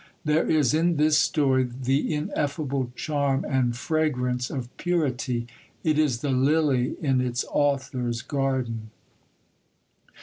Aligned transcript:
There 0.25 0.49
is 0.49 0.73
in 0.73 0.95
this 0.97 1.19
story 1.19 1.63
the 1.63 2.11
ineffable 2.11 2.91
charm 2.95 3.45
and 3.47 3.77
fragrance 3.77 4.49
of 4.49 4.75
purity. 4.77 5.45
It 5.83 5.99
is 5.99 6.21
the 6.21 6.31
lily 6.31 6.95
in 7.03 7.21
its 7.21 7.45
author's 7.51 8.23
garden. 8.23 8.89